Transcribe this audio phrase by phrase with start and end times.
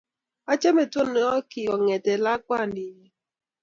[0.53, 3.09] achame tyenwokik kongete lakwandinyu